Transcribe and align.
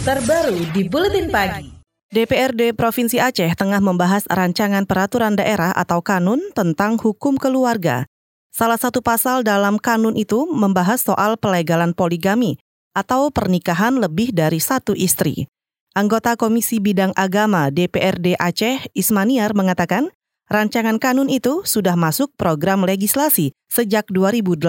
terbaru 0.00 0.56
di 0.72 0.88
Buletin 0.88 1.28
Pagi. 1.28 1.76
DPRD 2.08 2.72
Provinsi 2.72 3.20
Aceh 3.20 3.52
tengah 3.52 3.84
membahas 3.84 4.24
rancangan 4.32 4.88
peraturan 4.88 5.36
daerah 5.36 5.76
atau 5.76 6.00
kanun 6.00 6.40
tentang 6.56 6.96
hukum 6.96 7.36
keluarga. 7.36 8.08
Salah 8.48 8.80
satu 8.80 9.04
pasal 9.04 9.44
dalam 9.44 9.76
kanun 9.76 10.16
itu 10.16 10.48
membahas 10.48 11.04
soal 11.04 11.36
pelegalan 11.36 11.92
poligami 11.92 12.56
atau 12.96 13.28
pernikahan 13.28 14.00
lebih 14.00 14.32
dari 14.32 14.56
satu 14.56 14.96
istri. 14.96 15.44
Anggota 15.92 16.32
Komisi 16.32 16.80
Bidang 16.80 17.12
Agama 17.12 17.68
DPRD 17.68 18.40
Aceh, 18.40 18.88
Ismaniar, 18.96 19.52
mengatakan 19.52 20.08
rancangan 20.50 20.98
kanun 20.98 21.30
itu 21.30 21.62
sudah 21.62 21.94
masuk 21.94 22.34
program 22.34 22.82
legislasi 22.82 23.54
sejak 23.70 24.10
2018. 24.10 24.66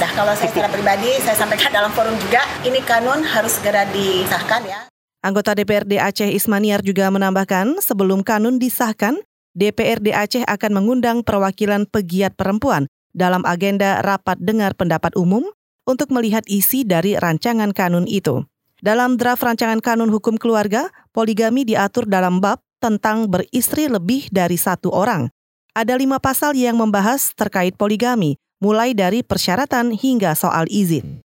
Nah, 0.00 0.12
kalau 0.16 0.32
saya 0.32 0.48
secara 0.48 0.72
pribadi, 0.72 1.12
saya 1.20 1.36
sampaikan 1.36 1.68
dalam 1.68 1.92
forum 1.92 2.16
juga, 2.16 2.40
ini 2.64 2.80
kanun 2.80 3.20
harus 3.20 3.60
segera 3.60 3.84
disahkan 3.92 4.64
ya. 4.64 4.80
Anggota 5.20 5.52
DPRD 5.52 6.00
Aceh 6.00 6.32
Ismaniar 6.32 6.80
juga 6.80 7.12
menambahkan, 7.12 7.84
sebelum 7.84 8.24
kanun 8.24 8.56
disahkan, 8.56 9.20
DPRD 9.52 10.16
Aceh 10.16 10.48
akan 10.48 10.80
mengundang 10.80 11.20
perwakilan 11.20 11.84
pegiat 11.84 12.32
perempuan 12.40 12.88
dalam 13.12 13.44
agenda 13.44 14.00
rapat 14.00 14.40
dengar 14.40 14.72
pendapat 14.72 15.12
umum 15.20 15.44
untuk 15.84 16.08
melihat 16.08 16.48
isi 16.48 16.88
dari 16.88 17.20
rancangan 17.20 17.76
kanun 17.76 18.08
itu. 18.08 18.48
Dalam 18.80 19.20
draft 19.20 19.44
rancangan 19.44 19.84
kanun 19.84 20.08
hukum 20.08 20.40
keluarga, 20.40 20.88
poligami 21.12 21.68
diatur 21.68 22.08
dalam 22.08 22.40
bab 22.40 22.64
tentang 22.80 23.28
beristri 23.28 23.86
lebih 23.86 24.32
dari 24.32 24.56
satu 24.56 24.90
orang. 24.90 25.28
Ada 25.76 25.94
lima 25.94 26.18
pasal 26.18 26.58
yang 26.58 26.80
membahas 26.80 27.30
terkait 27.36 27.78
poligami, 27.78 28.40
mulai 28.58 28.96
dari 28.96 29.22
persyaratan 29.22 29.94
hingga 29.94 30.34
soal 30.34 30.66
izin. 30.66 31.22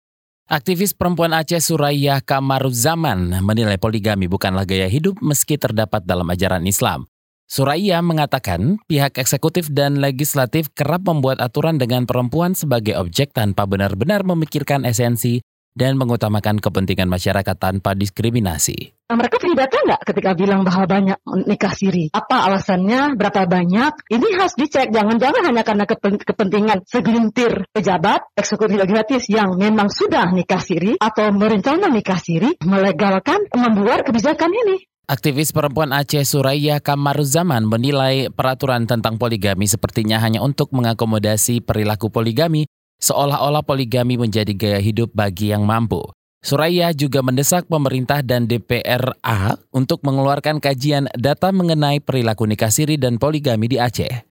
Aktivis 0.51 0.91
perempuan 0.91 1.31
Aceh 1.31 1.63
Suraya 1.63 2.19
Kamaruzaman 2.19 3.39
menilai 3.39 3.79
poligami 3.79 4.27
bukanlah 4.27 4.67
gaya 4.67 4.89
hidup 4.91 5.15
meski 5.23 5.55
terdapat 5.55 6.03
dalam 6.03 6.27
ajaran 6.27 6.67
Islam. 6.67 7.07
Suraya 7.48 7.99
mengatakan 7.99 8.79
pihak 8.87 9.20
eksekutif 9.20 9.67
dan 9.71 9.99
legislatif 9.99 10.71
kerap 10.71 11.04
membuat 11.04 11.43
aturan 11.43 11.76
dengan 11.76 12.07
perempuan 12.07 12.55
sebagai 12.55 12.95
objek 12.95 13.35
tanpa 13.35 13.67
benar-benar 13.67 14.23
memikirkan 14.23 14.87
esensi 14.87 15.43
dan 15.71 15.95
mengutamakan 15.95 16.59
kepentingan 16.59 17.07
masyarakat 17.07 17.55
tanpa 17.55 17.95
diskriminasi. 17.95 18.95
Nah, 19.11 19.19
mereka 19.19 19.43
punya 19.43 19.67
data 19.67 19.75
nggak 19.75 20.01
ketika 20.07 20.31
bilang 20.39 20.63
bahwa 20.63 20.87
banyak 20.87 21.19
nikah 21.43 21.75
siri? 21.75 22.07
Apa 22.15 22.47
alasannya? 22.47 23.19
Berapa 23.19 23.43
banyak? 23.43 24.07
Ini 24.07 24.27
harus 24.39 24.55
dicek. 24.55 24.87
Jangan-jangan 24.87 25.51
hanya 25.51 25.63
karena 25.67 25.83
kepentingan 26.23 26.87
segelintir 26.87 27.67
pejabat 27.75 28.23
eksekutif 28.39 28.79
legislatif 28.79 29.27
yang 29.27 29.59
memang 29.59 29.91
sudah 29.91 30.31
nikah 30.31 30.63
siri 30.63 30.95
atau 30.95 31.27
merencana 31.35 31.91
nikah 31.91 32.19
siri 32.23 32.55
melegalkan 32.63 33.51
membuat 33.51 34.07
kebijakan 34.07 34.55
ini. 34.55 34.87
Aktivis 35.11 35.51
perempuan 35.51 35.91
Aceh 35.91 36.23
Suraya 36.23 36.79
Kamaruzaman 36.79 37.67
menilai 37.67 38.31
peraturan 38.31 38.87
tentang 38.87 39.19
poligami 39.19 39.67
sepertinya 39.67 40.23
hanya 40.23 40.39
untuk 40.39 40.71
mengakomodasi 40.71 41.59
perilaku 41.67 42.07
poligami 42.07 42.63
seolah-olah 43.02 43.66
poligami 43.66 44.16
menjadi 44.16 44.54
gaya 44.54 44.80
hidup 44.80 45.12
bagi 45.12 45.52
yang 45.52 45.66
mampu. 45.66 45.99
Suraya 46.41 46.90
juga 46.90 47.21
mendesak 47.21 47.70
pemerintah 47.70 48.26
dan 48.26 48.49
DPRA 48.49 49.62
untuk 49.70 50.02
mengeluarkan 50.02 50.57
kajian 50.57 51.05
data 51.13 51.54
mengenai 51.54 52.02
perilaku 52.02 52.49
nikah 52.49 52.74
siri 52.74 52.98
dan 52.98 53.22
poligami 53.22 53.70
di 53.70 53.77
Aceh. 53.77 54.26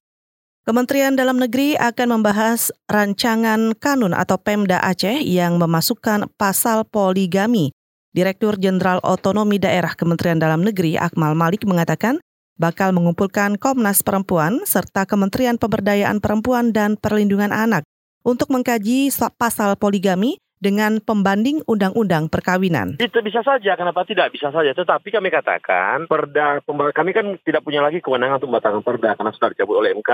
Kementerian 0.67 1.15
Dalam 1.15 1.39
Negeri 1.39 1.79
akan 1.79 2.19
membahas 2.19 2.69
rancangan 2.91 3.73
kanun 3.79 4.11
atau 4.11 4.35
Pemda 4.35 4.83
Aceh 4.83 5.23
yang 5.23 5.55
memasukkan 5.55 6.27
pasal 6.35 6.83
poligami. 6.83 7.71
Direktur 8.11 8.59
Jenderal 8.59 8.99
Otonomi 9.07 9.55
Daerah 9.55 9.95
Kementerian 9.95 10.35
Dalam 10.35 10.67
Negeri 10.67 10.99
Akmal 10.99 11.31
Malik 11.31 11.63
mengatakan 11.63 12.19
bakal 12.59 12.91
mengumpulkan 12.91 13.55
Komnas 13.55 14.03
Perempuan 14.03 14.67
serta 14.67 15.07
Kementerian 15.07 15.55
Pemberdayaan 15.55 16.19
Perempuan 16.19 16.75
dan 16.75 16.99
Perlindungan 16.99 17.55
Anak 17.55 17.87
untuk 18.21 18.49
mengkaji 18.53 19.09
pasal 19.37 19.77
poligami 19.77 20.41
dengan 20.61 21.01
pembanding 21.01 21.65
undang-undang 21.65 22.29
perkawinan. 22.29 23.01
Itu 23.01 23.25
bisa 23.25 23.41
saja, 23.41 23.73
kenapa 23.73 24.05
tidak? 24.05 24.29
Bisa 24.29 24.53
saja. 24.53 24.77
Tetapi 24.77 25.09
kami 25.09 25.33
katakan, 25.33 26.05
perda 26.05 26.61
kami 26.93 27.11
kan 27.17 27.33
tidak 27.41 27.65
punya 27.65 27.81
lagi 27.81 27.97
kewenangan 27.97 28.37
untuk 28.37 28.53
membatalkan 28.53 28.85
perda 28.85 29.17
karena 29.17 29.33
sudah 29.33 29.49
dicabut 29.49 29.81
oleh 29.81 29.97
MK. 29.97 30.11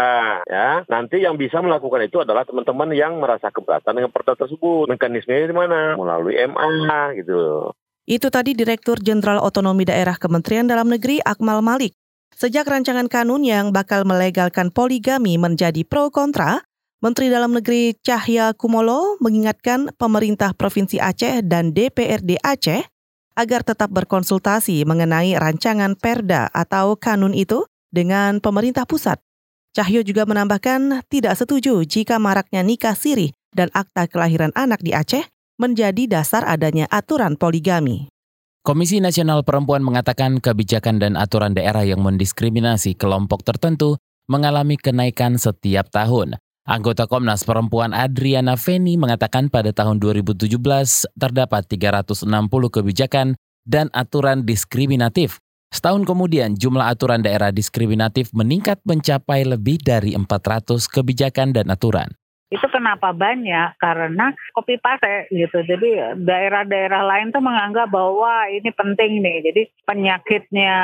Ya, 0.48 0.88
nanti 0.88 1.20
yang 1.20 1.36
bisa 1.36 1.60
melakukan 1.60 2.08
itu 2.08 2.24
adalah 2.24 2.48
teman-teman 2.48 2.96
yang 2.96 3.20
merasa 3.20 3.52
keberatan 3.52 3.92
dengan 4.00 4.10
perda 4.16 4.40
tersebut. 4.40 4.88
Mekanismenya 4.88 5.52
di 5.52 5.56
mana? 5.56 6.00
Melalui 6.00 6.40
MA 6.48 7.20
gitu. 7.20 7.76
Itu 8.08 8.32
tadi 8.32 8.56
Direktur 8.56 9.04
Jenderal 9.04 9.44
Otonomi 9.44 9.84
Daerah 9.84 10.16
Kementerian 10.16 10.64
Dalam 10.64 10.88
Negeri 10.88 11.20
Akmal 11.20 11.60
Malik. 11.60 11.92
Sejak 12.32 12.64
rancangan 12.64 13.12
kanun 13.12 13.44
yang 13.44 13.76
bakal 13.76 14.08
melegalkan 14.08 14.72
poligami 14.72 15.36
menjadi 15.36 15.84
pro 15.84 16.08
kontra, 16.08 16.64
Menteri 16.98 17.30
Dalam 17.30 17.54
Negeri 17.54 17.94
Cahya 18.02 18.58
Kumolo 18.58 19.22
mengingatkan 19.22 19.94
pemerintah 20.02 20.58
Provinsi 20.58 20.98
Aceh 20.98 21.46
dan 21.46 21.70
DPRD 21.70 22.42
Aceh 22.42 22.90
agar 23.38 23.62
tetap 23.62 23.94
berkonsultasi 23.94 24.82
mengenai 24.82 25.38
rancangan 25.38 25.94
perda 25.94 26.50
atau 26.50 26.98
kanun 26.98 27.38
itu 27.38 27.70
dengan 27.94 28.42
pemerintah 28.42 28.90
pusat. 28.90 29.22
Cahyo 29.78 30.02
juga 30.02 30.26
menambahkan 30.26 31.06
tidak 31.06 31.38
setuju 31.38 31.86
jika 31.86 32.18
maraknya 32.18 32.66
nikah 32.66 32.98
siri 32.98 33.30
dan 33.54 33.70
akta 33.78 34.10
kelahiran 34.10 34.50
anak 34.58 34.82
di 34.82 34.98
Aceh 34.98 35.22
menjadi 35.62 36.10
dasar 36.10 36.50
adanya 36.50 36.90
aturan 36.90 37.38
poligami. 37.38 38.10
Komisi 38.66 38.98
Nasional 38.98 39.46
Perempuan 39.46 39.86
mengatakan 39.86 40.42
kebijakan 40.42 40.98
dan 40.98 41.14
aturan 41.14 41.54
daerah 41.54 41.86
yang 41.86 42.02
mendiskriminasi 42.02 42.98
kelompok 42.98 43.46
tertentu 43.46 44.02
mengalami 44.26 44.82
kenaikan 44.82 45.38
setiap 45.38 45.94
tahun. 45.94 46.42
Anggota 46.68 47.08
Komnas 47.08 47.48
Perempuan 47.48 47.96
Adriana 47.96 48.60
Feni 48.60 49.00
mengatakan 49.00 49.48
pada 49.48 49.72
tahun 49.72 50.04
2017 50.04 50.52
terdapat 51.16 51.64
360 51.64 52.28
kebijakan 52.52 53.40
dan 53.64 53.88
aturan 53.96 54.44
diskriminatif. 54.44 55.40
Setahun 55.72 56.04
kemudian 56.04 56.60
jumlah 56.60 56.92
aturan 56.92 57.24
daerah 57.24 57.56
diskriminatif 57.56 58.36
meningkat 58.36 58.84
mencapai 58.84 59.48
lebih 59.48 59.80
dari 59.80 60.12
400 60.12 60.92
kebijakan 60.92 61.56
dan 61.56 61.72
aturan. 61.72 62.12
Itu 62.48 62.68
kenapa 62.72 63.12
banyak? 63.12 63.76
Karena 63.76 64.32
kopi 64.56 64.80
paste 64.80 65.28
gitu. 65.32 65.64
Jadi 65.68 66.20
daerah-daerah 66.24 67.04
lain 67.04 67.36
tuh 67.36 67.44
menganggap 67.44 67.92
bahwa 67.92 68.48
ini 68.48 68.72
penting 68.72 69.20
nih. 69.20 69.38
Jadi 69.52 69.62
penyakitnya 69.84 70.76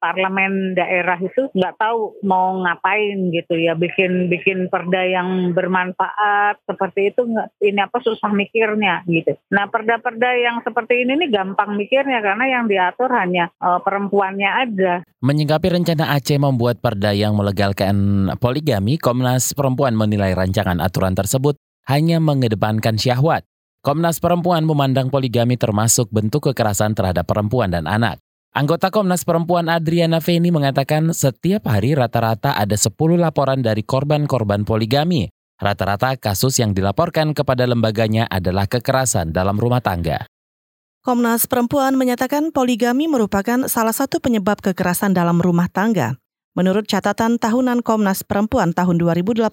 parlemen 0.00 0.72
daerah 0.72 1.20
itu 1.20 1.52
nggak 1.52 1.76
tahu 1.76 2.16
mau 2.24 2.56
ngapain 2.64 3.28
gitu 3.32 3.60
ya. 3.60 3.76
Bikin 3.76 4.32
bikin 4.32 4.72
perda 4.72 5.04
yang 5.04 5.52
bermanfaat 5.52 6.64
seperti 6.64 7.12
itu 7.12 7.28
ini 7.60 7.80
apa 7.84 8.00
susah 8.00 8.32
mikirnya 8.32 9.04
gitu. 9.04 9.36
Nah 9.52 9.68
perda-perda 9.68 10.32
yang 10.36 10.64
seperti 10.64 11.04
ini 11.04 11.20
nih 11.20 11.30
gampang 11.32 11.76
mikirnya 11.76 12.24
karena 12.24 12.44
yang 12.48 12.64
diatur 12.64 13.12
hanya 13.12 13.52
uh, 13.60 13.80
perempuannya 13.84 14.50
aja. 14.64 14.94
Menyingkapi 15.20 15.68
rencana 15.72 16.14
Aceh 16.14 16.38
membuat 16.38 16.78
perda 16.78 17.10
yang 17.10 17.34
melegalkan 17.34 18.28
poligami, 18.38 18.94
Komnas 18.94 19.56
Perempuan 19.56 19.98
menilai 19.98 20.36
rancangan 20.36 20.78
aturan 20.86 21.18
tersebut 21.18 21.58
hanya 21.90 22.22
mengedepankan 22.22 22.94
syahwat. 22.94 23.42
Komnas 23.82 24.18
Perempuan 24.18 24.66
memandang 24.66 25.10
poligami 25.10 25.54
termasuk 25.58 26.10
bentuk 26.10 26.50
kekerasan 26.50 26.94
terhadap 26.94 27.26
perempuan 27.26 27.70
dan 27.70 27.86
anak. 27.86 28.18
Anggota 28.56 28.88
Komnas 28.88 29.22
Perempuan 29.22 29.68
Adriana 29.68 30.18
Feni 30.18 30.48
mengatakan 30.48 31.12
setiap 31.12 31.68
hari 31.68 31.92
rata-rata 31.92 32.56
ada 32.56 32.72
10 32.72 32.96
laporan 33.20 33.60
dari 33.60 33.84
korban-korban 33.84 34.64
poligami. 34.64 35.28
Rata-rata 35.60 36.16
kasus 36.16 36.56
yang 36.56 36.72
dilaporkan 36.72 37.36
kepada 37.36 37.68
lembaganya 37.68 38.24
adalah 38.26 38.64
kekerasan 38.64 39.30
dalam 39.36 39.60
rumah 39.60 39.84
tangga. 39.84 40.24
Komnas 41.04 41.46
Perempuan 41.46 41.94
menyatakan 41.94 42.50
poligami 42.50 43.06
merupakan 43.06 43.70
salah 43.70 43.94
satu 43.94 44.18
penyebab 44.18 44.58
kekerasan 44.58 45.14
dalam 45.14 45.38
rumah 45.38 45.70
tangga. 45.70 46.18
Menurut 46.56 46.88
catatan 46.88 47.36
tahunan 47.36 47.84
Komnas 47.84 48.24
Perempuan 48.24 48.72
tahun 48.72 48.96
2018, 48.98 49.46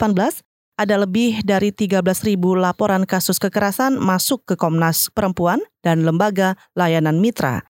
ada 0.74 0.96
lebih 0.98 1.46
dari 1.46 1.70
13.000 1.70 2.38
laporan 2.58 3.06
kasus 3.06 3.38
kekerasan 3.38 3.98
masuk 4.02 4.44
ke 4.50 4.56
Komnas 4.58 5.14
Perempuan 5.14 5.62
dan 5.86 6.02
lembaga 6.02 6.58
layanan 6.74 7.22
mitra. 7.22 7.62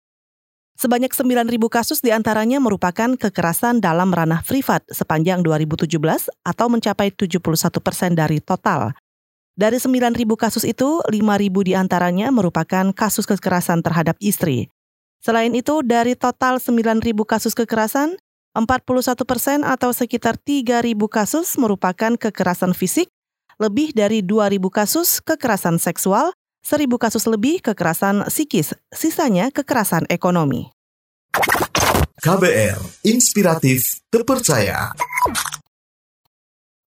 Sebanyak 0.73 1.13
9.000 1.13 1.47
kasus 1.69 2.01
di 2.01 2.09
antaranya 2.09 2.57
merupakan 2.57 3.13
kekerasan 3.13 3.77
dalam 3.77 4.09
ranah 4.09 4.41
privat 4.41 4.81
sepanjang 4.89 5.45
2017 5.45 5.85
atau 6.41 6.67
mencapai 6.67 7.13
71 7.13 7.39
persen 7.77 8.17
dari 8.17 8.41
total. 8.41 8.97
Dari 9.53 9.77
9.000 9.77 10.25
kasus 10.33 10.65
itu, 10.65 10.97
5.000 11.05 11.13
di 11.61 11.77
antaranya 11.77 12.33
merupakan 12.33 12.89
kasus 12.89 13.29
kekerasan 13.29 13.85
terhadap 13.85 14.17
istri. 14.17 14.65
Selain 15.21 15.53
itu, 15.53 15.85
dari 15.85 16.17
total 16.17 16.57
9.000 16.57 16.99
kasus 17.21 17.53
kekerasan, 17.53 18.17
41 18.53 19.17
persen 19.25 19.65
atau 19.65 19.89
sekitar 19.89 20.37
3.000 20.37 20.93
kasus 21.09 21.57
merupakan 21.57 22.13
kekerasan 22.13 22.77
fisik, 22.77 23.09
lebih 23.57 23.97
dari 23.97 24.21
2.000 24.21 24.61
kasus 24.69 25.17
kekerasan 25.25 25.81
seksual, 25.81 26.37
1.000 26.61 26.85
kasus 27.01 27.25
lebih 27.25 27.65
kekerasan 27.65 28.29
psikis, 28.29 28.77
sisanya 28.93 29.49
kekerasan 29.49 30.05
ekonomi. 30.07 30.69
KBR, 32.23 32.79
inspiratif, 33.03 33.99
terpercaya. 34.07 34.95